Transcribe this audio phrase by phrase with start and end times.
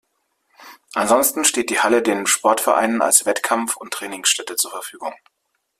[0.95, 5.13] Ansonsten steht die Halle den Sportvereinen als Wettkampf- und Trainingsstätte zur Verfügung.